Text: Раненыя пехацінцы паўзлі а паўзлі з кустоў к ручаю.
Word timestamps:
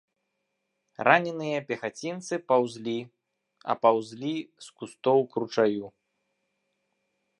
Раненыя 1.07 1.59
пехацінцы 1.67 2.33
паўзлі 2.51 2.95
а 3.73 3.77
паўзлі 3.83 4.33
з 4.69 4.73
кустоў 4.81 5.19
к 5.35 5.45
ручаю. 5.45 5.85